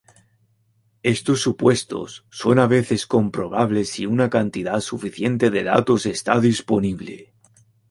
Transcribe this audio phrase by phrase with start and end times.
[1.03, 7.35] Estos supuestos son a veces comprobables si una cantidad suficiente de datos está disponible.